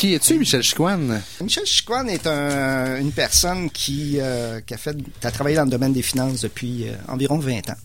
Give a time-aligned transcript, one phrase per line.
[0.00, 1.20] Qui es-tu, Michel Chicoine?
[1.42, 6.40] Michel Chicoine est une personne qui, euh, qui a, travaillé dans le domaine des finances
[6.40, 7.76] depuis euh, environ 20 ans.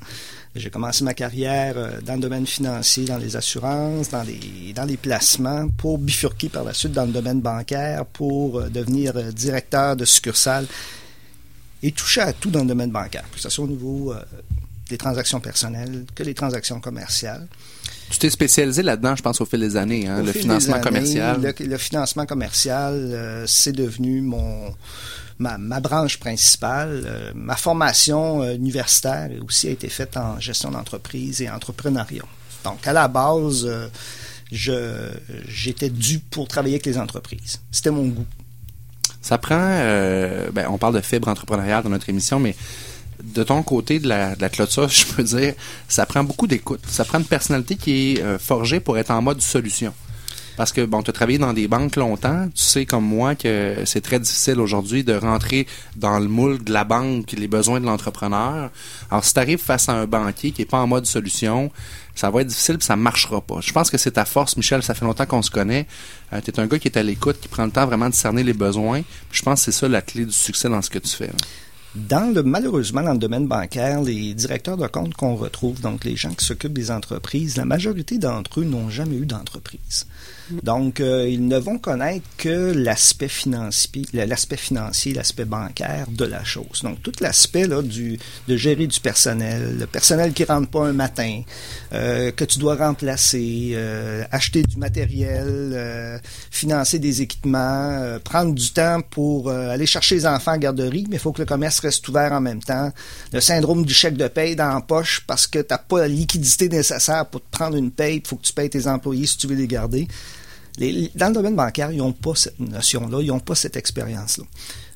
[0.55, 4.39] J'ai commencé ma carrière euh, dans le domaine financier, dans les assurances, dans les,
[4.87, 10.05] les placements, pour bifurquer par la suite dans le domaine bancaire, pour devenir directeur de
[10.05, 10.67] succursale
[11.83, 14.15] et toucher à tout dans le domaine bancaire, que ce soit au niveau
[14.89, 17.45] des transactions personnelles que des transactions commerciales.
[18.09, 21.53] Tu t'es spécialisé là-dedans, je pense, au fil des années, hein, le financement commercial.
[21.59, 24.73] Le, financement commercial, euh, c'est devenu mon
[25.39, 27.03] ma, branche principale.
[27.05, 32.23] Euh, ma formation euh, universitaire aussi a été faite en gestion d'entreprise et entrepreneuriat.
[32.63, 33.67] Donc, à la base,
[34.51, 35.09] je
[35.47, 37.59] j'étais dû pour travailler avec les entreprises.
[37.71, 38.25] C'était mon goût.
[39.21, 39.57] Ça prend,
[40.53, 42.55] ben, on parle de fibre entrepreneuriale dans notre émission, mais
[43.33, 45.53] de ton côté de la, clôture, je peux dire,
[45.87, 46.81] ça prend beaucoup d'écoute.
[46.87, 49.93] Ça prend une personnalité qui est euh, forgée pour être en mode solution.
[50.57, 52.47] Parce que, bon, tu as travaillé dans des banques longtemps.
[52.55, 55.67] Tu sais, comme moi, que c'est très difficile aujourd'hui de rentrer
[55.97, 58.71] dans le moule de la banque, les besoins de l'entrepreneur.
[59.11, 61.71] Alors, si tu arrives face à un banquier qui est pas en mode solution,
[62.15, 63.59] ça va être difficile et ça marchera pas.
[63.59, 64.81] Je pense que c'est ta force, Michel.
[64.81, 65.87] Ça fait longtemps qu'on se connaît.
[66.31, 68.15] Euh, tu es un gars qui est à l'écoute, qui prend le temps vraiment de
[68.15, 69.01] cerner les besoins.
[69.31, 71.31] je pense que c'est ça la clé du succès dans ce que tu fais.
[71.95, 76.17] Dans le, malheureusement, dans le domaine bancaire, les directeurs de compte qu'on retrouve, donc les
[76.17, 80.05] gens qui s'occupent des entreprises, la majorité d'entre eux n'ont jamais eu d'entreprise.
[80.63, 86.43] Donc, euh, ils ne vont connaître que l'aspect financier, l'aspect financier, l'aspect bancaire de la
[86.43, 86.81] chose.
[86.83, 90.93] Donc, tout l'aspect là du de gérer du personnel, le personnel qui rentre pas un
[90.93, 91.41] matin,
[91.93, 99.01] euh, que tu dois remplacer, euh, acheter du matériel, financer des équipements, prendre du temps
[99.01, 102.31] pour aller chercher les enfants à garderie, mais il faut que le commerce reste ouvert
[102.31, 102.91] en même temps.
[103.33, 106.07] Le syndrome du chèque de paye dans la poche parce que tu n'as pas la
[106.07, 109.37] liquidité nécessaire pour te prendre une paye, il faut que tu payes tes employés si
[109.37, 110.07] tu veux les garder
[110.77, 114.43] dans le domaine bancaire, ils n'ont pas cette notion-là, ils n'ont pas cette expérience-là.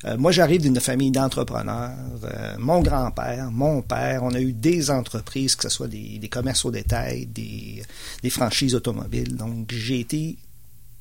[0.06, 1.96] Euh, moi, j'arrive d'une famille d'entrepreneurs.
[2.24, 6.64] Euh, mon grand-père, mon père, on a eu des entreprises, que ce soit des, commerces
[6.64, 7.82] au détail, des,
[8.30, 9.36] franchises automobiles.
[9.36, 10.36] Donc, j'ai été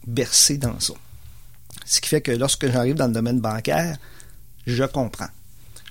[0.06, 0.94] bercé dans ça.
[1.86, 3.98] Ce qui fait que lorsque j'arrive dans le domaine bancaire,
[4.66, 5.30] je comprends.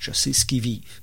[0.00, 1.00] Je sais ce qu'ils vivent.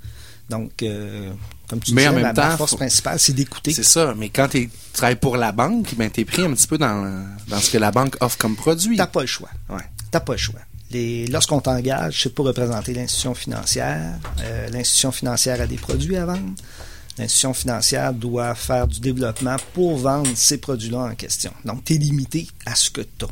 [0.49, 1.31] Donc, euh,
[1.67, 3.73] comme tu mais en même temps, force principale, c'est d'écouter.
[3.73, 4.13] C'est ça.
[4.15, 7.25] Mais quand tu travailles pour la banque, ben, tu es pris un petit peu dans,
[7.47, 8.97] dans ce que la banque offre comme produit.
[8.97, 9.49] T'as pas le choix.
[9.69, 9.81] Ouais.
[10.11, 10.61] T'as pas le choix.
[11.29, 14.17] Lorsqu'on t'engage, c'est pour représenter l'institution financière.
[14.41, 16.53] Euh, l'institution financière a des produits à vendre.
[17.17, 21.51] L'institution financière doit faire du développement pour vendre ces produits-là en question.
[21.63, 23.29] Donc, tu es limité à ce que tu as.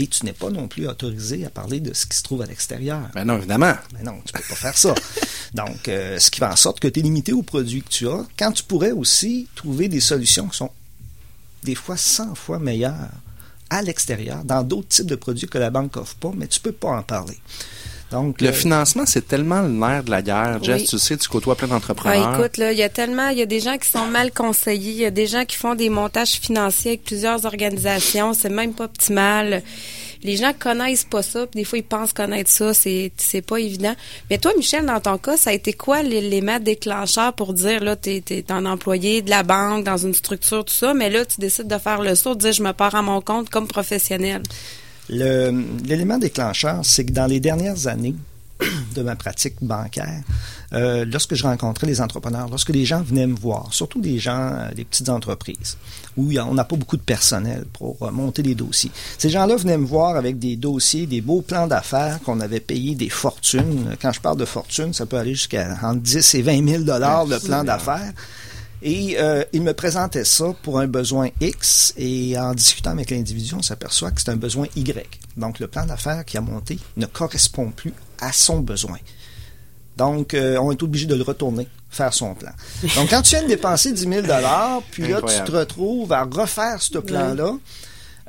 [0.00, 2.46] Et tu n'es pas non plus autorisé à parler de ce qui se trouve à
[2.46, 3.08] l'extérieur.
[3.14, 3.74] Ben non, évidemment.
[3.92, 4.94] Ben non, tu peux pas faire ça.
[5.54, 8.08] Donc, euh, ce qui fait en sorte que tu es limité aux produits que tu
[8.08, 10.70] as, quand tu pourrais aussi trouver des solutions qui sont
[11.64, 13.10] des fois 100 fois meilleures
[13.70, 16.70] à l'extérieur, dans d'autres types de produits que la banque offre pas, mais tu peux
[16.70, 17.36] pas en parler.
[18.10, 20.62] Donc, le euh, financement, c'est tellement le nerf de la guerre.
[20.62, 22.38] Jess, tu sais, tu côtoies plein d'entrepreneurs.
[22.38, 24.92] écoute, là, il y a tellement, il y a des gens qui sont mal conseillés,
[24.92, 28.72] il y a des gens qui font des montages financiers avec plusieurs organisations, c'est même
[28.72, 29.62] pas optimal
[30.22, 33.58] les gens connaissent pas ça, puis des fois ils pensent connaître ça, c'est c'est pas
[33.58, 33.94] évident.
[34.30, 37.96] Mais toi, Michel, dans ton cas, ça a été quoi l'élément déclencheur pour dire là,
[37.96, 41.40] t'es es un employé de la banque dans une structure tout ça, mais là tu
[41.40, 44.42] décides de faire le saut, de dire je me pars à mon compte comme professionnel?
[45.08, 48.14] L'élément déclencheur, c'est que dans les dernières années,
[48.94, 50.22] de ma pratique bancaire,
[50.72, 54.52] euh, lorsque je rencontrais les entrepreneurs, lorsque les gens venaient me voir, surtout des gens,
[54.52, 55.76] euh, des petites entreprises,
[56.16, 58.90] où on n'a pas beaucoup de personnel pour euh, monter des dossiers.
[59.16, 62.94] Ces gens-là venaient me voir avec des dossiers, des beaux plans d'affaires qu'on avait payé
[62.94, 63.96] des fortunes.
[64.02, 67.26] Quand je parle de fortune, ça peut aller jusqu'à entre 10 et 20 000 dollars
[67.26, 68.12] de plan d'affaires.
[68.82, 73.54] Et euh, il me présentait ça pour un besoin X et en discutant avec l'individu,
[73.54, 75.20] on s'aperçoit que c'est un besoin Y.
[75.36, 78.98] Donc le plan d'affaires qui a monté ne correspond plus à son besoin.
[79.98, 82.52] Donc, euh, on est obligé de le retourner, faire son plan.
[82.94, 84.26] Donc, quand tu viens de dépenser 10 000
[84.92, 87.54] puis là, tu te retrouves à refaire ce plan-là,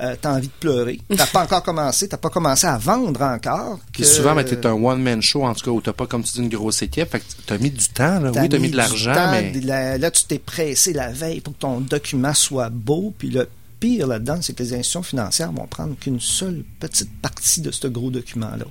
[0.01, 0.99] euh, tu as envie de pleurer.
[1.09, 3.79] Tu pas encore commencé, tu pas commencé à vendre encore.
[3.91, 4.03] Que...
[4.03, 6.39] souvent, mais es un one-man show, en tout cas, où tu pas, comme tu dis,
[6.39, 7.09] une grosse équipe.
[7.09, 8.31] Fait que tu as mis du temps, là.
[8.33, 9.51] oui, tu as mis de l'argent, mais...
[9.61, 13.47] Là, tu t'es pressé la veille pour que ton document soit beau, puis le
[13.79, 17.87] pire là-dedans, c'est que les institutions financières vont prendre qu'une seule petite partie de ce
[17.87, 18.65] gros document-là.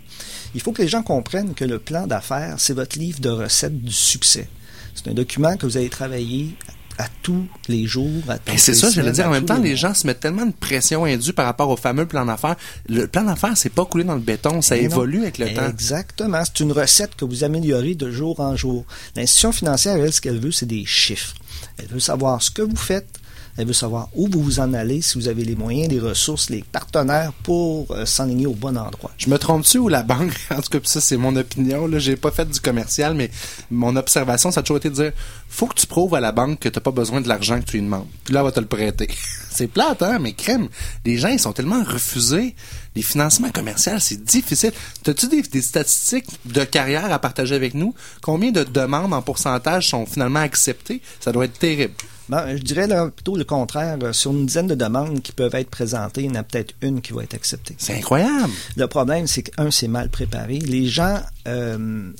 [0.55, 3.81] Il faut que les gens comprennent que le plan d'affaires, c'est votre livre de recettes
[3.81, 4.49] du succès.
[4.94, 6.55] C'est un document que vous avez travaillé
[6.99, 8.23] à tous les jours.
[8.27, 9.29] Ben, c'est ça, je veux dire.
[9.29, 12.06] En même temps, les, gens se mettent tellement de pression indue par rapport au fameux
[12.06, 12.56] plan d'affaires.
[12.89, 15.69] Le plan d'affaires, c'est pas coulé dans le béton, ça évolue avec le temps.
[15.69, 16.43] Exactement.
[16.45, 18.85] C'est une recette que vous améliorez de jour en jour.
[19.15, 21.35] L'institution financière, elle, ce qu'elle veut, c'est des chiffres.
[21.79, 23.09] Elle veut savoir ce que vous faites,
[23.58, 26.49] Elle veut savoir où vous vous en allez, si vous avez les moyens, les ressources,
[26.49, 29.10] les partenaires pour euh, s'enligner au bon endroit.
[29.19, 32.14] Je me trompe-tu ou la banque, en tout cas, ça c'est mon opinion, là, j'ai
[32.14, 33.32] pas fait du commercial, mais
[33.72, 35.12] mon observation, ça a toujours été de dire,
[35.49, 37.78] faut que tu prouves à la banque que t'as pas besoin de l'argent que tu
[37.78, 38.06] lui demandes.
[38.22, 39.08] Puis là, elle va te le prêter.
[39.50, 40.69] c'est plate, hein, mais crème.
[41.05, 42.55] Les gens, ils sont tellement refusés.
[42.94, 44.72] Les financements commerciaux, c'est difficile.
[45.02, 47.93] T'as-tu des, des statistiques de carrière à partager avec nous?
[48.22, 51.02] Combien de demandes en pourcentage sont finalement acceptées?
[51.19, 51.94] Ça doit être terrible.
[52.29, 53.99] Ben, je dirais là, plutôt le contraire.
[54.03, 56.75] Euh, Sur une dizaine de demandes qui peuvent être présentées, il y en a peut-être
[56.83, 57.75] une qui va être acceptée.
[57.79, 58.53] C'est incroyable.
[58.77, 60.59] Le problème, c'est qu'un, c'est mal préparé.
[60.59, 62.11] Les gens euh,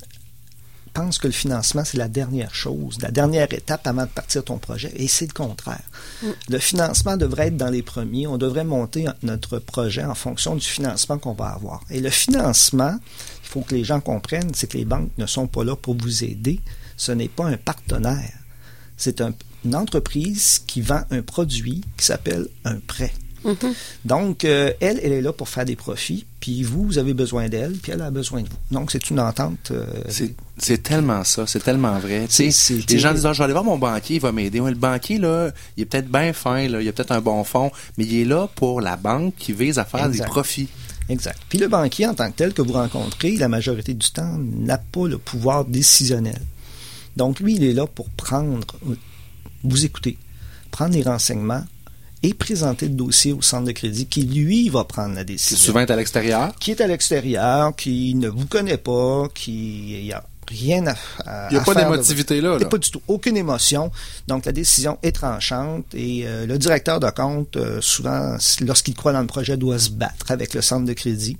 [0.93, 4.57] pensent que le financement, c'est la dernière chose, la dernière étape avant de partir ton
[4.57, 4.91] projet.
[4.95, 5.83] Et c'est le contraire.
[6.49, 8.27] Le financement devrait être dans les premiers.
[8.27, 11.81] On devrait monter notre projet en fonction du financement qu'on va avoir.
[11.89, 12.97] Et le financement,
[13.43, 15.95] il faut que les gens comprennent, c'est que les banques ne sont pas là pour
[15.95, 16.59] vous aider.
[16.97, 18.33] Ce n'est pas un partenaire.
[18.97, 19.31] C'est un,
[19.65, 23.11] une entreprise qui vend un produit qui s'appelle un prêt.
[24.05, 27.47] Donc, euh, elle, elle est là pour faire des profits, puis vous, vous avez besoin
[27.47, 28.57] d'elle, puis elle a besoin de vous.
[28.71, 29.71] Donc, c'est une entente.
[29.71, 32.25] euh, C'est- C'est tellement ça, c'est tellement vrai.
[32.27, 34.21] Tu sais, C'est- c'est les gens disent, Ah, je vais aller voir mon banquier, il
[34.21, 34.59] va m'aider.
[34.59, 37.43] Ouais, le banquier, là, il est peut-être bien fin, là, il a peut-être un bon
[37.45, 40.25] fond, mais il est là pour la banque qui vise à faire Exact.
[40.25, 40.67] des profits.
[41.07, 41.39] Exact.
[41.47, 44.77] Puis le banquier, en tant que tel, que vous rencontrez, la majorité du temps, n'a
[44.77, 46.41] pas le pouvoir décisionnel.
[47.15, 48.59] Donc, lui, il est là pour prendre,
[49.63, 50.17] vous écouter,
[50.71, 51.63] prendre les renseignements
[52.21, 55.57] et présenter le dossier au centre de crédit qui, lui, va prendre la décision.
[55.57, 56.53] souvent à l'extérieur.
[56.59, 60.95] Qui est à l'extérieur, qui ne vous connaît pas, qui n'y a rien à,
[61.25, 62.49] à Il n'y a à pas d'émotivité là.
[62.49, 62.69] Il y a là.
[62.69, 63.01] Pas du tout.
[63.07, 63.91] Aucune émotion.
[64.27, 69.13] Donc, la décision est tranchante et euh, le directeur de compte, euh, souvent, lorsqu'il croit
[69.13, 71.37] dans le projet, doit se battre avec le centre de crédit.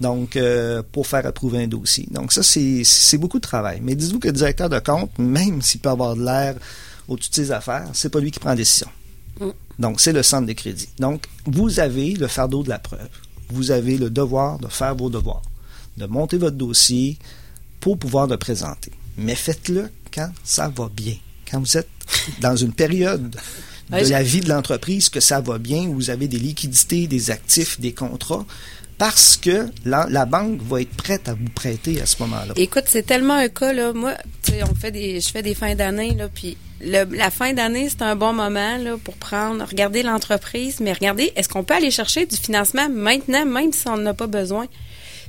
[0.00, 2.06] Donc, euh, pour faire approuver un dossier.
[2.10, 3.80] Donc, ça, c'est c'est beaucoup de travail.
[3.82, 6.54] Mais dites-vous que le directeur de compte, même s'il peut avoir de l'air
[7.10, 8.88] au-dessus de ses affaires, c'est pas lui qui prend la décision.
[9.40, 9.50] Mm.
[9.78, 10.88] Donc, c'est le centre de crédit.
[10.98, 13.08] Donc, vous avez le fardeau de la preuve.
[13.50, 15.42] Vous avez le devoir de faire vos devoirs,
[15.96, 17.18] de monter votre dossier
[17.80, 18.92] pour pouvoir le présenter.
[19.18, 21.16] Mais faites-le quand ça va bien.
[21.50, 21.88] Quand vous êtes
[22.40, 23.34] dans une période
[23.90, 27.30] de la vie de l'entreprise que ça va bien, où vous avez des liquidités, des
[27.32, 28.46] actifs, des contrats,
[29.00, 32.52] parce que la, banque va être prête à vous prêter à ce moment-là.
[32.56, 33.94] Écoute, c'est tellement un cas là.
[33.94, 34.12] Moi,
[34.42, 37.88] tu sais, on fait des, je fais des fins d'année là, puis la fin d'année
[37.88, 41.90] c'est un bon moment là pour prendre, regarder l'entreprise, mais regarder est-ce qu'on peut aller
[41.90, 44.66] chercher du financement maintenant, même si on n'en a pas besoin,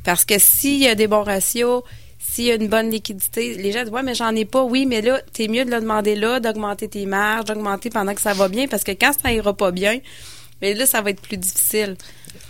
[0.04, 1.84] parce que s'il y a des bons ratios,
[2.20, 4.86] s'il y a une bonne liquidité, les gens disent ouais mais j'en ai pas, oui
[4.86, 8.34] mais là t'es mieux de le demander là, d'augmenter tes marges, d'augmenter pendant que ça
[8.34, 10.00] va bien, parce que quand ça ira pas bien,
[10.62, 11.98] mais là ça va être plus difficile.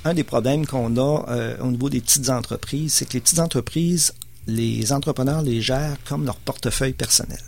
[0.05, 3.39] un des problèmes qu'on a euh, au niveau des petites entreprises, c'est que les petites
[3.39, 4.13] entreprises,
[4.47, 7.41] les entrepreneurs les gèrent comme leur portefeuille personnel,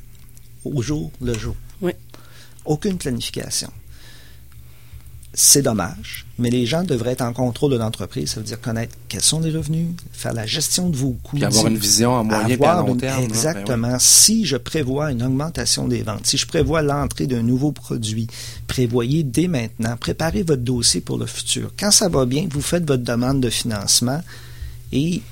[0.65, 1.55] au jour le jour.
[1.81, 1.93] Oui.
[2.65, 3.69] Aucune planification.
[5.35, 8.29] C'est dommage, mais les gens devraient être en contrôle de l'entreprise.
[8.29, 11.37] Ça veut dire connaître quels sont les revenus, faire la gestion de vos coûts.
[11.37, 13.15] Puis avoir une vision à moyen et à long une- terme.
[13.15, 13.15] là.
[13.21, 13.29] Ben oui.
[13.29, 13.97] Exactement.
[13.99, 18.27] Si je prévois une augmentation des ventes, si je prévois l'entrée d'un nouveau produit,
[18.67, 21.71] prévoyez dès maintenant, préparez votre dossier pour le futur.
[21.79, 24.21] Quand ça va bien, vous faites votre demande de financement
[24.91, 25.23] et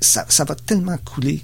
[0.00, 1.40] ça, ça va tellement couler.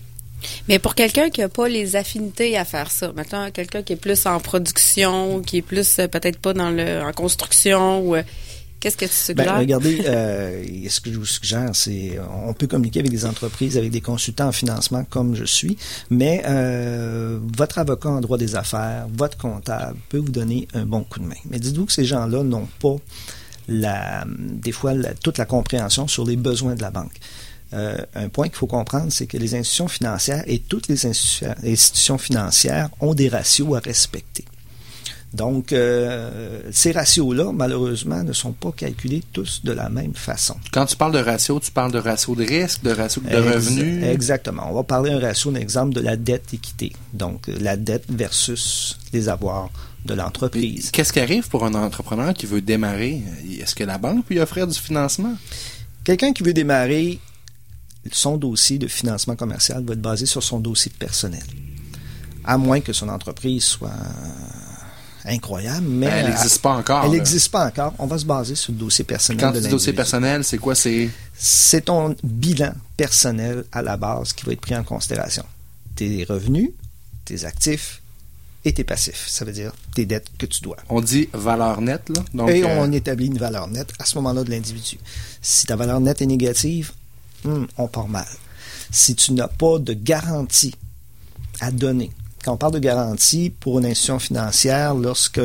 [0.69, 3.96] Mais pour quelqu'un qui n'a pas les affinités à faire ça, maintenant quelqu'un qui est
[3.96, 8.23] plus en production, qui est plus euh, peut-être pas dans le en construction ou euh,
[8.81, 9.58] qu'est-ce que tu Ben, suggères?
[9.58, 13.91] regardez, euh, ce que je vous suggère, c'est on peut communiquer avec des entreprises, avec
[13.91, 15.77] des consultants en financement comme je suis,
[16.10, 21.03] mais euh, votre avocat en droit des affaires, votre comptable peut vous donner un bon
[21.05, 21.34] coup de main.
[21.51, 22.96] Mais dites-vous que ces gens-là n'ont pas
[23.69, 27.15] la, des fois la- toute la compréhension sur les besoins de la banque.
[27.75, 31.53] Euh, un point qu'il faut comprendre, c'est que les institutions financières et toutes les institu-
[31.67, 34.45] institutions financières ont des ratios à respecter.
[35.33, 40.55] Donc, euh, ces ratios-là, malheureusement, ne sont pas calculés tous de la même façon.
[40.73, 44.05] Quand tu parles de ratio, tu parles de ratio de risque, de ratio de revenus.
[44.05, 44.71] Exactement.
[44.71, 46.93] On va parler un ratio, un exemple de la dette équité.
[47.13, 49.71] Donc, euh, la dette versus les avoirs
[50.05, 50.91] de l'entreprise.
[50.93, 53.21] Qu'est-ce qui arrive pour un entrepreneur qui veut démarrer?
[53.61, 55.35] Est-ce que la banque peut lui offrir du financement?
[56.05, 57.19] Quelqu'un qui veut démarrer,
[58.13, 61.43] son dossier de financement commercial va être basé sur son dossier personnel.
[62.44, 63.91] À moins que son entreprise soit
[65.25, 67.05] incroyable, mais Ben, elle n'existe pas encore.
[67.05, 67.94] elle n'existe pas encore.
[67.99, 70.58] On va se baser sur le dossier personnel Quand de tu dis dossier personnel, c'est
[70.58, 70.75] quoi?
[70.75, 75.44] C'est c'est ton bilan personnel à la base qui va être pris en considération.
[75.96, 76.70] Tes revenus,
[77.25, 78.03] tes actifs
[78.67, 79.25] et tes passifs.
[79.27, 80.77] Ça veut dire tes dettes que tu dois.
[80.91, 82.23] on dit valeur nette, là.
[82.34, 84.99] Donc, et euh, on établit une valeur nette à ce moment-là de l'individu.
[85.41, 86.93] Si ta valeur nette est négative,
[87.44, 88.27] hmm, on part mal.
[88.91, 90.74] Si tu n'as pas de garantie
[91.60, 92.10] à donner
[92.44, 95.41] quand on parle de garantie pour une institution financière, lorsque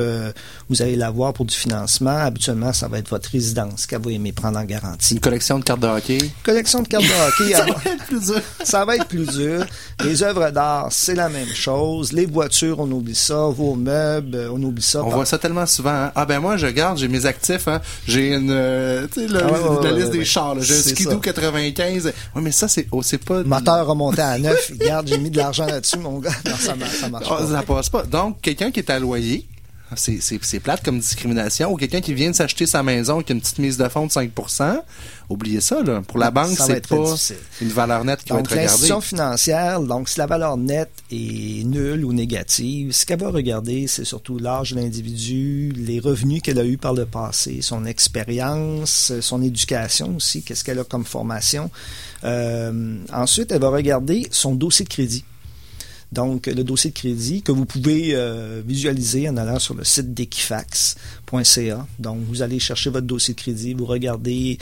[0.69, 4.33] vous allez l'avoir pour du financement, habituellement, ça va être votre résidence qu'elle va aimer
[4.33, 5.13] prendre en garantie.
[5.13, 6.17] Une collection de cartes de hockey?
[6.43, 7.53] Collection de cartes de hockey.
[7.53, 8.41] ça, va être plus dur.
[8.63, 9.65] ça va être plus dur.
[10.03, 12.11] Les œuvres d'art, c'est la même chose.
[12.11, 13.47] Les voitures, on oublie ça.
[13.47, 15.03] Vos meubles, on oublie ça.
[15.03, 15.89] On voit ça tellement souvent.
[15.89, 16.11] Hein.
[16.15, 17.67] Ah ben moi, je garde, j'ai mes actifs.
[17.67, 17.79] Hein.
[18.07, 20.59] J'ai une, euh, tu sais, la, Ah ouais, ouais, liste ouais, des chars.
[20.59, 21.17] J'ai un Skidoo ça.
[21.17, 22.13] 95.
[22.35, 23.43] Oui, mais ça, c'est oh, c'est pas...
[23.43, 24.71] Moteur remonté à neuf.
[24.79, 26.31] Regarde, j'ai mis de l'argent là-dessus, mon gars.
[26.45, 27.47] Non, ça marche, ça marche Ah, pas.
[27.47, 28.03] ça passe pas.
[28.03, 29.45] Donc, quelqu'un qui est à loyer,
[29.95, 33.57] c'est, plate comme discrimination, ou quelqu'un qui vient de s'acheter sa maison avec une petite
[33.57, 34.81] mise de fonds de 5%
[35.29, 36.01] oubliez ça, là.
[36.07, 37.35] Pour la banque, va c'est pas difficile.
[37.61, 38.67] une valeur nette qui va Donc, être regardée.
[38.67, 43.85] l'institution financière, donc, si la valeur nette est nulle ou négative, ce qu'elle va regarder,
[43.87, 49.11] c'est surtout l'âge de l'individu, les revenus qu'elle a eus par le passé, son expérience,
[49.21, 51.69] son éducation aussi, qu'est-ce qu'elle a comme formation.
[52.23, 55.23] Euh, ensuite, elle va regarder son dossier de crédit.
[56.11, 60.13] Donc, le dossier de crédit que vous pouvez euh, visualiser en allant sur le site
[60.13, 61.87] d'Equifax.ca.
[61.99, 64.57] Donc, vous allez chercher votre dossier de crédit, vous regardez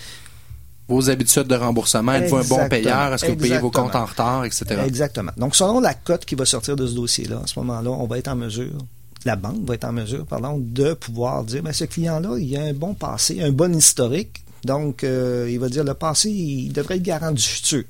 [0.89, 3.13] Vos habitudes de remboursement, êtes-vous un bon payeur?
[3.13, 4.81] Est-ce que vous payez vos comptes en retard, etc.?
[4.85, 5.31] Exactement.
[5.35, 8.17] Donc, selon la cote qui va sortir de ce dossier-là, à ce moment-là, on va
[8.17, 8.77] être en mesure,
[9.25, 12.61] la banque va être en mesure, pardon, de pouvoir dire, ben, ce client-là, il a
[12.61, 14.43] un bon passé, un bon historique.
[14.63, 17.83] Donc, euh, il va dire, le passé, il devrait être garant du futur.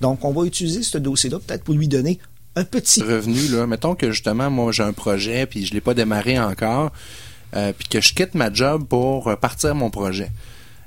[0.00, 2.20] Donc, on va utiliser ce dossier-là peut-être pour lui donner
[2.56, 5.94] un petit revenu, là, mettons que justement, moi, j'ai un projet, puis je l'ai pas
[5.94, 6.90] démarré encore,
[7.54, 10.30] euh, puis que je quitte ma job pour euh, partir mon projet.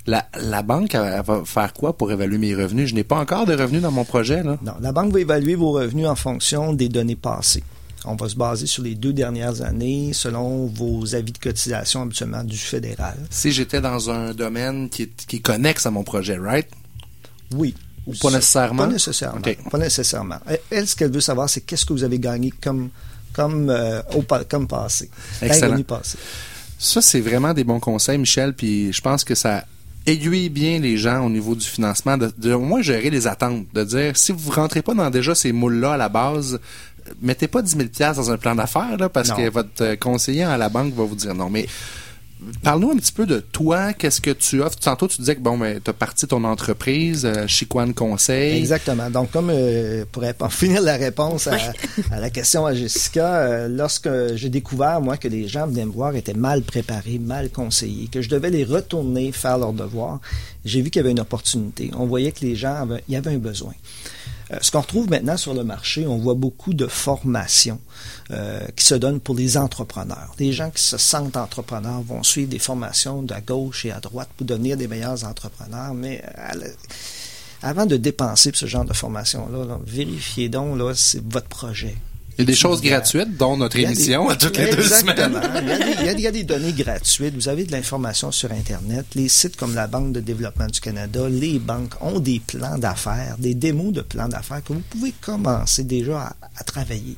[0.07, 2.89] La, la banque, elle va faire quoi pour évaluer mes revenus?
[2.89, 4.57] Je n'ai pas encore de revenus dans mon projet, là.
[4.63, 7.63] Non, la banque va évaluer vos revenus en fonction des données passées.
[8.05, 12.43] On va se baser sur les deux dernières années, selon vos avis de cotisation habituellement
[12.43, 13.17] du fédéral.
[13.29, 16.67] Si j'étais dans un domaine qui est, qui est connexe à mon projet, right?
[17.53, 17.75] Oui.
[18.07, 18.83] Ou pas nécessairement?
[18.85, 19.41] Pas nécessairement.
[19.71, 20.37] Pas nécessairement.
[20.71, 22.89] Elle, ce qu'elle veut savoir, c'est qu'est-ce que vous avez gagné comme,
[23.33, 25.09] comme, euh, au, comme passé.
[25.41, 25.81] Excellent.
[25.83, 26.17] Passé.
[26.77, 29.65] Ça, c'est vraiment des bons conseils, Michel, puis je pense que ça
[30.05, 33.65] aiguille bien les gens au niveau du financement, de, de au moins gérer les attentes,
[33.73, 36.59] de dire, si vous rentrez pas dans déjà ces moules-là à la base,
[37.21, 39.35] mettez pas 10 000 dans un plan d'affaires, parce Non.
[39.35, 41.49] que votre euh, conseiller à la banque va vous dire non.
[41.49, 41.67] Mais
[42.63, 44.77] parle-nous un petit peu de toi, qu'est-ce que tu offres?
[44.77, 48.57] Tantôt, tu disais que bon, ben, tu as parti ton entreprise, euh, Chiquan Conseil.
[48.57, 49.09] Exactement.
[49.09, 51.57] Donc, comme euh, pour finir la réponse à,
[52.11, 55.91] à la question à Jessica, euh, lorsque j'ai découvert, moi, que les gens venaient me
[55.91, 60.19] voir étaient mal préparés, mal conseillés, que je devais les retourner faire leurs devoirs,
[60.65, 61.91] j'ai vu qu'il y avait une opportunité.
[61.97, 63.73] On voyait que les gens avaient, il y avait un besoin.
[64.51, 67.79] Euh, ce qu'on retrouve maintenant sur le marché, on voit beaucoup de formations
[68.31, 70.33] euh, qui se donnent pour les entrepreneurs.
[70.39, 74.29] Les gens qui se sentent entrepreneurs vont suivre des formations de gauche et à droite
[74.37, 76.67] pour devenir des meilleurs entrepreneurs, mais la-
[77.61, 81.95] avant de dépenser pour ce genre de formation-là, là, vérifiez donc là, c'est votre projet.
[82.39, 85.41] Il y a des choses gratuites, dont notre émission des- à toutes les deux semaines.
[85.61, 87.35] Il y, a des, il y a des- il y a des données gratuites.
[87.35, 89.05] Vous avez de l'information sur Internet.
[89.15, 93.35] Les sites comme la Banque de développement du Canada, les banques ont des plans d'affaires,
[93.39, 97.17] des démos de plans d'affaires que vous pouvez commencer déjà à, à travailler.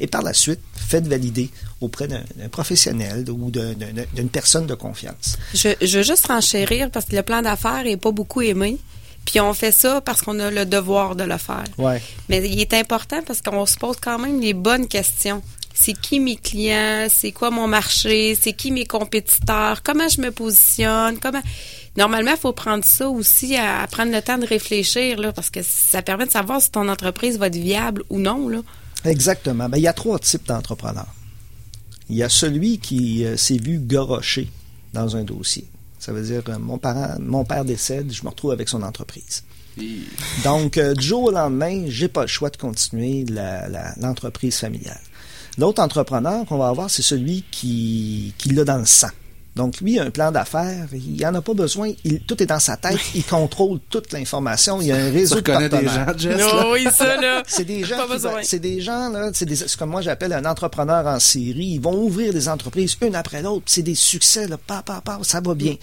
[0.00, 1.50] Et par la suite, faites valider
[1.82, 5.36] auprès d'un professionnel ou d'un- d'un- d'une personne de confiance.
[5.54, 8.78] Je, je veux juste renchérir parce que le plan d'affaires est pas beaucoup aimé.
[9.24, 11.64] Puis on fait ça parce qu'on a le devoir de le faire.
[11.78, 12.02] Ouais.
[12.28, 15.42] Mais il est important parce qu'on se pose quand même les bonnes questions.
[15.76, 17.08] C'est qui mes clients?
[17.12, 18.38] C'est quoi mon marché?
[18.40, 19.82] C'est qui mes compétiteurs?
[19.82, 21.18] Comment je me positionne?
[21.18, 21.42] Comment...
[21.96, 25.50] Normalement, il faut prendre ça aussi à, à prendre le temps de réfléchir, là, parce
[25.50, 28.48] que ça permet de savoir si ton entreprise va être viable ou non.
[28.48, 28.60] Là.
[29.04, 29.68] Exactement.
[29.68, 31.12] Ben, il y a trois types d'entrepreneurs.
[32.08, 34.48] Il y a celui qui euh, s'est vu gorocher
[34.92, 35.66] dans un dossier.
[36.04, 39.42] Ça veut dire, euh, mon, parent, mon père décède, je me retrouve avec son entreprise.
[40.44, 43.24] Donc, euh, du jour au lendemain, j'ai pas le choix de continuer
[43.96, 45.00] l'entreprise familiale.
[45.56, 49.08] L'autre entrepreneur qu'on va avoir, c'est celui qui, qui l'a dans le sang.
[49.56, 52.46] Donc, lui, il a un plan d'affaires, il n'en a pas besoin, il- tout est
[52.46, 55.68] dans sa tête, il contrôle toute l'information, il y a un Tu réseau de reconnais
[55.68, 56.06] des partenaires.
[56.06, 56.38] gens, Jess?
[56.40, 56.70] là?
[56.72, 57.42] oui, ça, là.
[57.46, 57.96] C'est des gens,
[58.42, 61.74] c'est des gens là, c'est des, c'est comme moi j'appelle un entrepreneur en série.
[61.74, 63.64] Ils vont ouvrir des entreprises une après l'autre.
[63.66, 65.76] C'est des succès là, pa, pa, pa, ça va bien.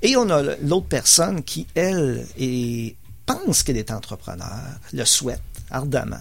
[0.00, 4.48] Et on a l'autre personne qui elle est, pense qu'elle est entrepreneur,
[4.92, 5.40] le souhaite
[5.70, 6.16] ardemment.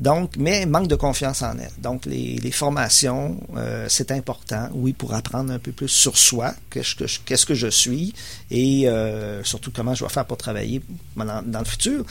[0.00, 1.70] Donc, mais manque de confiance en elle.
[1.78, 6.54] Donc, les, les formations, euh, c'est important, oui, pour apprendre un peu plus sur soi,
[6.70, 8.14] qu'est-ce que je, que je suis,
[8.50, 10.82] et euh, surtout comment je vais faire pour travailler
[11.16, 12.04] dans, le futur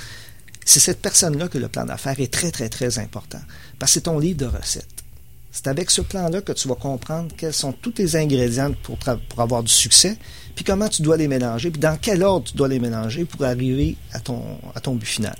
[0.65, 3.39] c'est cette personne-là que le plan d'affaires est très, très, très important.
[3.79, 5.03] Parce que c'est ton livre de recettes.
[5.51, 9.41] C'est avec ce plan-là que tu vas comprendre quels sont tous tes ingrédients pour, pour
[9.41, 10.15] avoir du succès,
[10.55, 13.43] puis comment tu dois les mélanger, puis dans quel ordre tu dois les mélanger pour
[13.45, 14.43] arriver à ton,
[14.75, 15.35] à ton but final.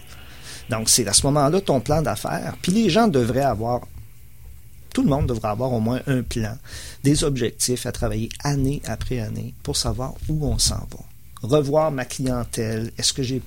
[0.69, 2.55] Donc, c'est à ce moment-là ton plan d'affaires.
[2.61, 3.81] Puis les gens devraient avoir
[4.93, 6.57] tout le monde devrait avoir au moins un plan,
[7.03, 10.99] des objectifs à travailler année après année pour savoir où on s'en va.
[11.41, 12.91] Revoir ma clientèle.
[12.97, 13.41] Est-ce que j'ai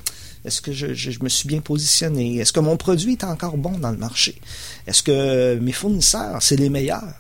[0.44, 2.38] est-ce que je, je, me suis bien positionné?
[2.38, 4.40] Est-ce que mon produit est encore bon dans le marché?
[4.88, 7.14] Est-ce que mes fournisseurs, c'est les meilleurs?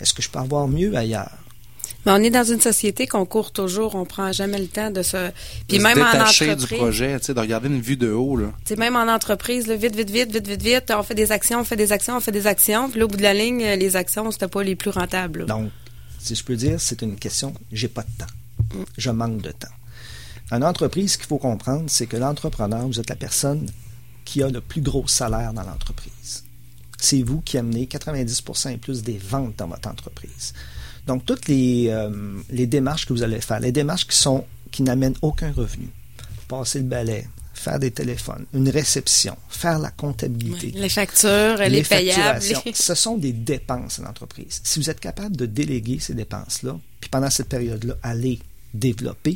[0.00, 1.38] Est-ce que je peux avoir mieux ailleurs?
[2.06, 5.02] Mais on est dans une société qu'on court toujours, on prend jamais le temps de
[5.02, 5.30] se.
[5.66, 6.56] Puis même en entreprise.
[6.56, 8.52] du projet, tu sais, de regarder une vue de haut là.
[8.64, 11.60] Tu même en entreprise, là, vite, vite, vite, vite, vite, vite, on fait des actions,
[11.60, 12.88] on fait des actions, on fait des actions.
[12.88, 15.46] Puis là, au bout de la ligne, les actions, c'était pas les plus rentables.
[15.46, 15.70] Donc,
[16.18, 17.52] si je peux dire, c'est une question.
[17.72, 18.78] J'ai pas de temps.
[18.78, 18.84] Mm.
[18.96, 19.68] Je manque de temps.
[20.50, 23.68] Une entreprise, ce qu'il faut comprendre, c'est que l'entrepreneur, vous êtes la personne
[24.24, 26.44] qui a le plus gros salaire dans l'entreprise.
[26.98, 30.52] C'est vous qui amenez 90% et plus des ventes dans votre entreprise.
[31.08, 32.10] Donc, toutes les, euh,
[32.50, 35.88] les démarches que vous allez faire, les démarches qui sont qui n'amènent aucun revenu,
[36.48, 40.70] passer le balai, faire des téléphones, une réception, faire la comptabilité.
[40.74, 42.42] les factures, les, les payables.
[42.74, 44.60] Ce sont des dépenses à l'entreprise.
[44.62, 48.38] Si vous êtes capable de déléguer ces dépenses-là, puis pendant cette période-là, allez
[48.74, 49.34] développer,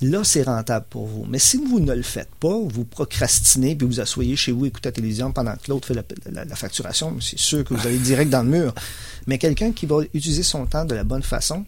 [0.00, 1.24] là, c'est rentable pour vous.
[1.28, 4.88] Mais si vous ne le faites pas, vous procrastinez, puis vous asseyez chez vous, écoutez
[4.88, 8.42] la télévision pendant que l'autre fait la, facturation, c'est sûr que vous allez direct dans
[8.42, 8.74] le mur.
[9.26, 11.64] Mais quelqu'un qui va utiliser son temps de la bonne façon,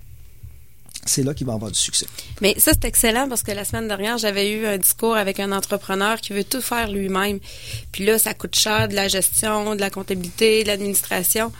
[1.06, 2.06] c'est là qu'il va avoir du succès.
[2.40, 5.52] Mais ça, c'est excellent parce que la semaine dernière, j'avais eu un discours avec un
[5.52, 7.38] entrepreneur qui veut tout faire lui-même.
[7.92, 11.52] Puis là, ça coûte cher de la gestion, de la comptabilité, de l'administration.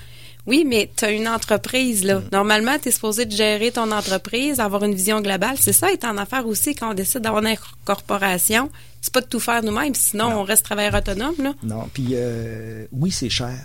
[0.47, 2.21] Oui, mais tu as une entreprise, là.
[2.21, 2.25] Mm.
[2.33, 5.57] Normalement, tu es supposé de gérer ton entreprise, avoir une vision globale.
[5.59, 8.71] C'est ça, être en affaires aussi, quand on décide d'avoir une corporation.
[9.01, 11.55] C'est pas de tout faire nous-mêmes, sinon on reste travailleur autonome, là.
[11.63, 13.59] Non, puis euh, oui, c'est cher.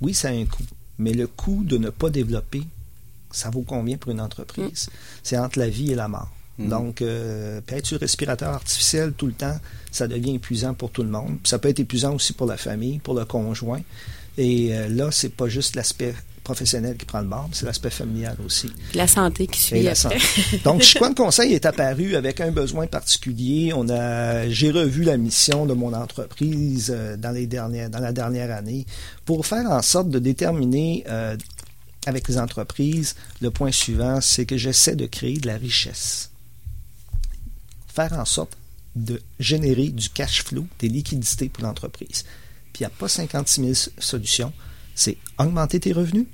[0.00, 0.64] Oui, ça a un coût.
[0.98, 2.62] Mais le coût de ne pas développer,
[3.30, 4.88] ça vaut combien pour une entreprise?
[4.88, 4.96] Mm.
[5.22, 6.30] C'est entre la vie et la mort.
[6.58, 6.68] Mm.
[6.68, 9.58] Donc, euh, être sur respirateur artificiel tout le temps,
[9.90, 11.38] ça devient épuisant pour tout le monde.
[11.44, 13.82] ça peut être épuisant aussi pour la famille, pour le conjoint.
[14.38, 16.14] Et euh, là, c'est pas juste l'aspect
[16.46, 18.70] professionnel qui prend le bord, c'est l'aspect familial aussi.
[18.94, 19.82] La santé qui suit.
[19.82, 20.18] La santé.
[20.64, 23.72] Donc, de Conseil est apparu avec un besoin particulier.
[23.74, 28.12] On a, j'ai revu la mission de mon entreprise euh, dans les dernières, dans la
[28.12, 28.86] dernière année
[29.24, 31.36] pour faire en sorte de déterminer euh,
[32.06, 36.30] avec les entreprises, le point suivant, c'est que j'essaie de créer de la richesse.
[37.88, 38.56] Faire en sorte
[38.94, 42.24] de générer du cash flow, des liquidités pour l'entreprise.
[42.76, 44.52] Puis il n'y a pas 56 000 solutions.
[44.94, 46.26] C'est augmenter tes revenus,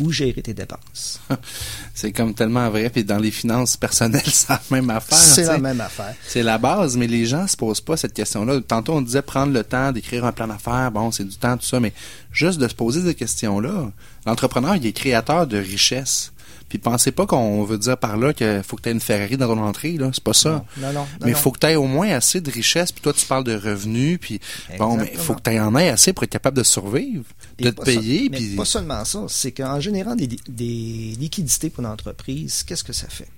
[0.00, 1.20] ou gérer tes dépenses.
[1.94, 2.90] c'est comme tellement vrai.
[2.90, 5.16] Puis dans les finances personnelles, c'est la même affaire.
[5.16, 6.12] C'est la même affaire.
[6.26, 8.60] C'est la base, mais les gens se posent pas cette question-là.
[8.66, 10.90] Tantôt, on disait prendre le temps d'écrire un plan d'affaires.
[10.90, 11.92] Bon, c'est du temps, tout ça, mais
[12.32, 13.92] juste de se poser ces questions-là.
[14.26, 16.32] L'entrepreneur, il est créateur de richesse.
[16.68, 19.36] Puis pensez pas qu'on veut dire par là qu'il faut que tu aies une Ferrari
[19.38, 20.10] dans ton entrée, là.
[20.12, 20.64] C'est pas ça.
[20.76, 22.92] Non, non, mais il faut que tu aies au moins assez de richesse.
[22.92, 24.18] Puis toi, tu parles de revenus.
[24.20, 24.38] Puis
[24.78, 27.24] bon, mais il faut que tu en aies assez pour être capable de survivre,
[27.58, 28.28] de te payer.
[28.28, 29.24] Mais pas seulement ça.
[29.28, 33.28] C'est qu'en générant des, des liquidités pour l'entreprise, qu'est-ce que ça fait?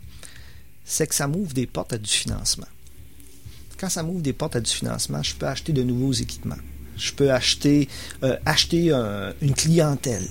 [0.84, 2.66] C'est que ça m'ouvre des portes à du financement.
[3.78, 6.58] Quand ça m'ouvre des portes à du financement, je peux acheter de nouveaux équipements.
[6.96, 7.88] Je peux acheter,
[8.24, 8.90] euh, acheter
[9.40, 10.26] une clientèle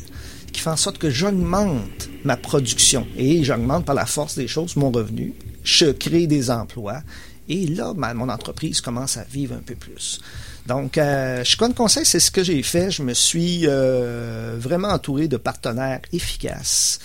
[0.51, 4.75] qui fait en sorte que j'augmente ma production et j'augmente par la force des choses
[4.75, 5.33] mon revenu.
[5.63, 7.01] Je crée des emplois
[7.47, 10.19] et là, mon entreprise commence à vivre un peu plus.
[10.67, 12.91] Donc, euh, je crois conseil, c'est ce que j'ai fait.
[12.91, 16.99] Je me suis euh, vraiment entouré de partenaires efficaces.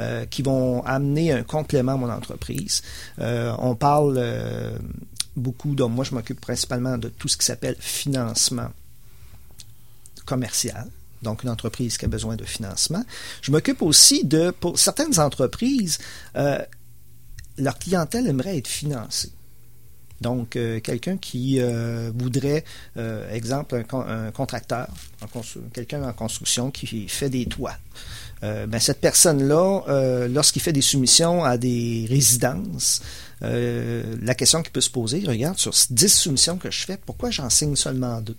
[0.00, 2.82] Euh, qui vont amener un complément à mon entreprise.
[3.18, 4.22] on parle
[5.34, 8.68] beaucoup, moi je m'occupe principalement de tout ce qui s'appelle financement
[10.24, 10.86] commercial
[11.22, 13.04] donc une entreprise qui a besoin de financement.
[13.42, 15.98] Je m'occupe aussi de, pour certaines entreprises,
[16.36, 16.58] euh,
[17.56, 19.32] leur clientèle aimerait être financée.
[20.20, 22.64] Donc, euh, quelqu'un qui euh, voudrait,
[23.30, 24.88] exemple, un, contracteur,
[25.72, 27.76] quelqu'un en construction qui fait des toits.
[28.42, 33.00] ben, cette personne-là, lorsqu'il fait des soumissions à des résidences,
[33.40, 37.50] la question qui peut se poser, regarde, sur 10 soumissions que je fais, pourquoi j'en
[37.50, 38.36] signe seulement deux?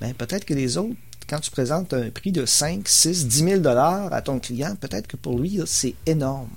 [0.00, 0.94] Ben, peut-être que les autres
[1.30, 5.06] quand tu présentes un prix de 5, 6, 10 000 dollars à ton client, peut-être
[5.06, 6.50] que pour lui, c'est énorme.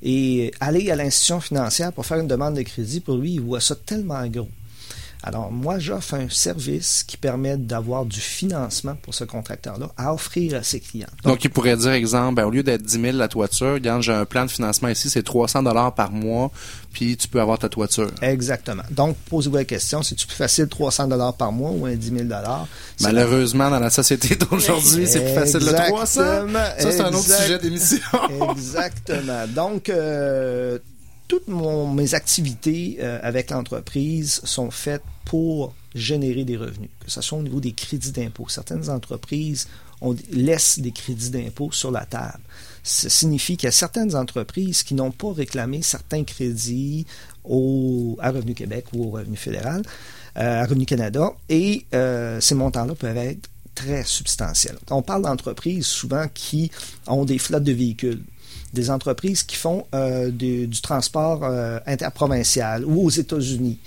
[0.00, 3.60] Et aller à l'institution financière pour faire une demande de crédit, pour lui, il voit
[3.60, 4.48] ça tellement gros.
[5.22, 10.54] Alors, moi, j'offre un service qui permet d'avoir du financement pour ce contracteur-là à offrir
[10.54, 11.08] à ses clients.
[11.24, 14.12] Donc, il pourrait dire, exemple, ben, au lieu d'être 10 000 la toiture, regarde, j'ai
[14.12, 16.50] un plan de financement ici, c'est 300 dollars par mois,
[16.92, 18.10] puis tu peux avoir ta toiture.
[18.22, 18.82] Exactement.
[18.90, 22.22] Donc, posez-vous la question, c'est-tu plus facile 300 dollars par mois ou un 10 000
[22.24, 22.66] dollars?
[23.00, 26.06] Malheureusement, dans la société d'aujourd'hui, c'est plus facile le 300.
[26.06, 26.46] Ça,
[26.78, 27.98] c'est un autre sujet d'émission.
[28.52, 29.46] Exactement.
[29.54, 30.78] Donc, euh,
[31.30, 37.38] toutes mes activités euh, avec l'entreprise sont faites pour générer des revenus, que ce soit
[37.38, 38.46] au niveau des crédits d'impôt.
[38.48, 39.68] Certaines entreprises
[40.00, 42.40] on laisse des crédits d'impôt sur la table.
[42.82, 47.06] Ça signifie qu'il y a certaines entreprises qui n'ont pas réclamé certains crédits
[47.44, 49.82] au, à Revenu Québec ou au Revenu fédéral,
[50.36, 54.78] euh, à Revenu Canada, et euh, ces montants-là peuvent être très substantiels.
[54.90, 56.72] On parle d'entreprises souvent qui
[57.06, 58.22] ont des flottes de véhicules
[58.72, 63.78] des entreprises qui font euh, du, transport euh, interprovincial ou aux États-Unis.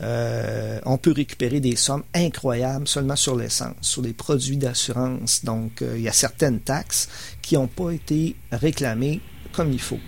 [0.00, 5.44] Euh, on peut récupérer des sommes incroyables seulement sur l'essence, sur les produits d'assurance.
[5.44, 7.08] Donc, il y a certaines taxes
[7.42, 9.20] qui n'ont pas été réclamées
[9.52, 9.98] comme il faut.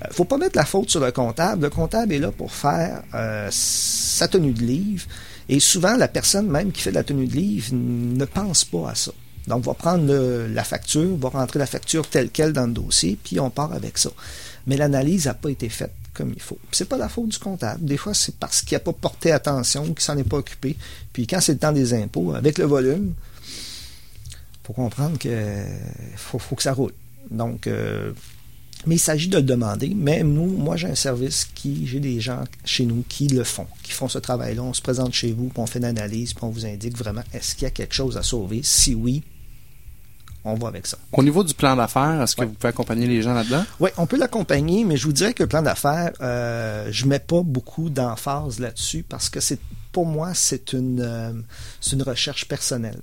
[0.00, 1.62] Il ne faut pas mettre la faute sur le comptable.
[1.62, 3.02] Le comptable est là pour faire
[3.50, 5.06] sa tenue de livre.
[5.48, 8.90] Et souvent, la personne même qui fait de la tenue de livre ne pense pas
[8.90, 9.12] à ça.
[9.48, 10.12] Donc, on va prendre
[10.46, 13.72] la facture, on va rentrer la facture telle qu'elle dans le dossier, puis on part
[13.72, 14.10] avec ça.
[14.66, 16.58] Mais l'analyse n'a pas été faite comme il faut.
[16.72, 17.84] C'est pas la faute du comptable.
[17.84, 20.76] Des fois, c'est parce qu'il n'a pas porté attention, qu'il s'en est pas occupé.
[21.12, 23.14] Puis quand c'est le temps des impôts, avec le volume,
[24.64, 25.64] faut comprendre que
[26.16, 26.92] faut, que ça roule.
[27.30, 28.12] Donc, euh,
[28.86, 29.92] mais il s'agit de le demander.
[29.94, 33.66] Mais nous, moi, j'ai un service qui, j'ai des gens chez nous qui le font,
[33.82, 34.62] qui font ce travail-là.
[34.62, 37.22] On se présente chez vous, puis on fait une analyse, puis on vous indique vraiment
[37.32, 38.60] est-ce qu'il y a quelque chose à sauver?
[38.62, 39.22] Si oui,
[40.44, 40.98] on va avec ça.
[41.12, 43.64] Au niveau du plan d'affaires, est-ce que vous pouvez accompagner les gens là-dedans?
[43.80, 47.18] Oui, on peut l'accompagner, mais je vous dirais que le plan d'affaires, euh, je mets
[47.18, 49.58] pas beaucoup d'emphase là-dessus parce que c'est
[49.92, 51.32] pour moi, c'est une, euh,
[51.92, 53.00] une recherche personnelle.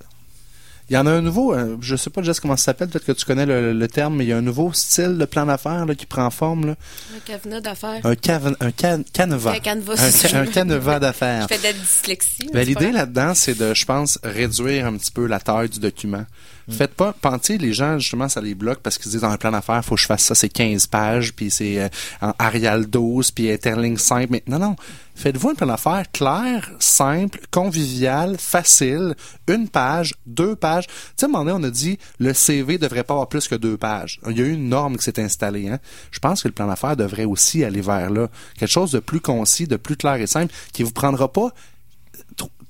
[0.88, 3.06] Il y en a un nouveau, euh, je sais pas Jess comment ça s'appelle, peut-être
[3.06, 5.84] que tu connais le, terme, mais il y a un nouveau style de plan d'affaires
[5.98, 6.66] qui prend forme.
[6.66, 6.74] Là.
[7.16, 8.00] Un cavenat d'affaires.
[8.04, 8.70] Un, un
[9.02, 9.52] canevas.
[9.52, 10.32] Un canevas.
[10.32, 11.48] Un, canevas d'affaires.
[11.50, 12.50] je fais de la dyslexie.
[12.52, 16.24] Ben, L'idée là-dedans, c'est de, je pense, réduire un petit peu la taille du document.
[16.68, 16.72] Mm.
[16.72, 19.52] Faites pas, pensez, les gens, justement, ça les bloque parce qu'ils disent dans un plan
[19.52, 21.88] d'affaires, faut que je fasse ça, c'est 15 pages, puis c'est euh,
[22.20, 24.30] en Arial 12, puis Interlink 5.
[24.30, 24.76] Mais non, non.
[25.14, 29.14] Faites-vous un plan d'affaires clair, simple, convivial, facile,
[29.48, 30.86] une page, deux pages.
[30.88, 33.48] Tu sais, à un moment donné, on a dit, le CV devrait pas avoir plus
[33.48, 34.20] que deux pages.
[34.28, 35.78] Il y a eu une norme qui s'est installée, hein.
[36.10, 38.28] Je pense que le plan d'affaires devrait aussi aller vers là.
[38.58, 41.50] Quelque chose de plus concis, de plus clair et simple, qui vous prendra pas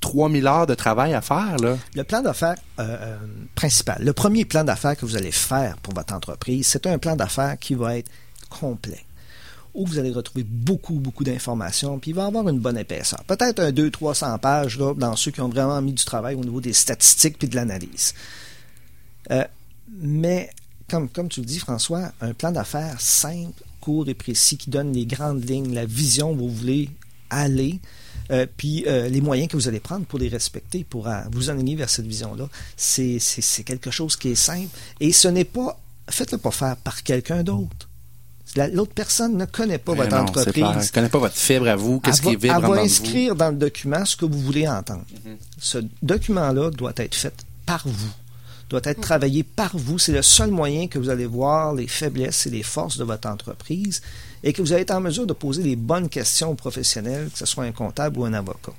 [0.00, 1.56] 3000 heures de travail à faire.
[1.58, 1.76] Là.
[1.94, 3.16] Le plan d'affaires euh, euh,
[3.54, 7.16] principal, le premier plan d'affaires que vous allez faire pour votre entreprise, c'est un plan
[7.16, 8.10] d'affaires qui va être
[8.48, 9.06] complet
[9.76, 13.22] où vous allez retrouver beaucoup, beaucoup d'informations, puis il va avoir une bonne épaisseur.
[13.24, 16.62] Peut-être un 200-300 pages là, dans ceux qui ont vraiment mis du travail au niveau
[16.62, 18.14] des statistiques puis de l'analyse.
[19.30, 19.44] Euh,
[20.00, 20.50] mais,
[20.88, 24.94] comme, comme tu le dis, François, un plan d'affaires simple, court et précis qui donne
[24.94, 26.88] les grandes lignes, la vision où vous voulez
[27.30, 27.80] aller,
[28.30, 31.50] euh, puis euh, les moyens que vous allez prendre pour les respecter, pour euh, vous
[31.50, 33.20] enligner vers cette vision-là, c'est
[33.64, 34.68] quelque chose qui est simple.
[35.00, 37.88] Et ce n'est pas, faites-le pas faire par quelqu'un d'autre.
[38.72, 40.64] L'autre personne ne connaît pas votre entreprise.
[40.64, 43.56] ne connaît pas votre fibre à vous, qu'est-ce qui vibre Elle va inscrire dans le
[43.56, 45.04] document ce que vous voulez entendre.
[45.12, 45.36] Mm-hmm.
[45.58, 47.34] Ce document-là doit être fait
[47.66, 48.12] par vous
[48.68, 49.98] doit être travaillé par vous.
[49.98, 53.28] C'est le seul moyen que vous allez voir les faiblesses et les forces de votre
[53.28, 54.02] entreprise
[54.46, 57.38] et que vous allez être en mesure de poser les bonnes questions aux professionnels, que
[57.38, 58.72] ce soit un comptable ou un avocat.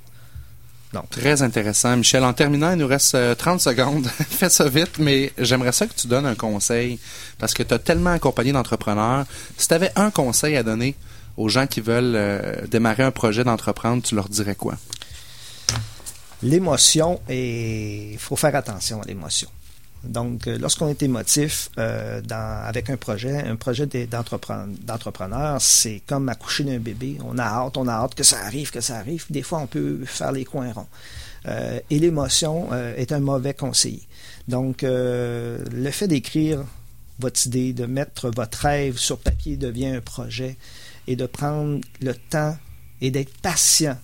[0.94, 1.10] Donc.
[1.10, 1.94] Très intéressant.
[1.94, 4.06] Michel, en terminant, il nous reste 30 euh, secondes.
[4.30, 6.98] Fais ça vite, mais j'aimerais ça que tu donnes un conseil
[7.38, 9.26] parce que tu as tellement accompagné d'entrepreneurs.
[9.58, 10.94] Si tu avais un conseil à donner
[11.36, 14.78] aux gens qui veulent euh, démarrer un projet d'entreprendre, tu leur dirais quoi?
[16.42, 19.50] L'émotion, et il faut faire attention à l'émotion.
[20.04, 26.64] Donc, euh, lorsqu'on est émotif euh, avec un projet, un projet d'entrepreneur, c'est comme accoucher
[26.64, 27.18] d'un bébé.
[27.24, 29.24] On a hâte, on a hâte que ça arrive, que ça arrive.
[29.30, 30.86] Des fois, on peut faire les coins ronds.
[31.46, 34.02] Euh, et l'émotion est un mauvais conseiller.
[34.46, 36.64] Donc, le fait d'écrire
[37.18, 40.56] votre idée, de mettre votre rêve sur papier devient un projet
[41.06, 42.56] et de prendre le temps
[43.00, 43.98] et d'être patient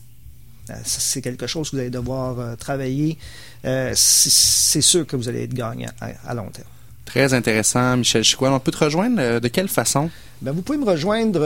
[0.84, 3.18] c'est quelque chose que vous allez devoir euh, travailler.
[3.64, 6.68] Euh, c'est sûr que vous allez être gagnant à, long terme.
[7.04, 8.52] Très intéressant, Michel Chicoine.
[8.52, 10.10] On peut te rejoindre de quelle façon?
[10.40, 11.44] Ben, vous pouvez me rejoindre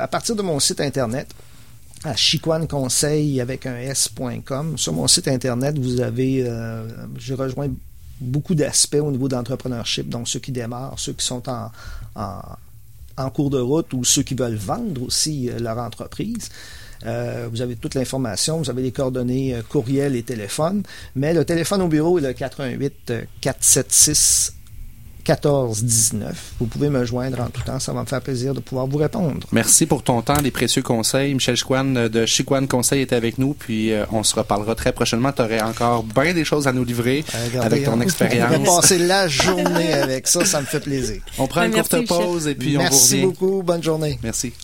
[0.00, 1.28] à partir de mon site Internet
[2.04, 4.78] à chicoineconseil avec un s.com.
[4.78, 6.44] Sur mon site Internet, vous avez,
[7.16, 7.68] je rejoins
[8.20, 11.70] beaucoup d'aspects au niveau d'entrepreneurship, donc ceux qui démarrent, ceux qui sont en,
[13.16, 16.50] en cours de route ou ceux qui veulent vendre aussi leur entreprise.
[17.06, 20.82] Euh, vous avez toute l'information, vous avez les coordonnées euh, courriel et téléphone,
[21.14, 24.54] mais le téléphone au bureau est le 88 476
[25.28, 26.54] 1419.
[26.58, 27.78] Vous pouvez me joindre en tout temps.
[27.78, 29.46] Ça va me faire plaisir de pouvoir vous répondre.
[29.52, 31.34] Merci pour ton temps, les précieux conseils.
[31.34, 35.30] Michel Chiquan euh, de Chiquan Conseil était avec nous, puis on se reparlera très prochainement.
[35.32, 37.26] Tu aurais encore bien des choses à nous livrer
[37.60, 38.52] avec ton expérience.
[38.58, 40.46] On va passer la journée avec ça.
[40.46, 41.20] Ça me fait plaisir.
[41.38, 42.90] On prend une courte pause et puis on vous revient.
[42.90, 43.62] Merci beaucoup.
[43.62, 44.18] Bonne journée.
[44.22, 44.54] Merci.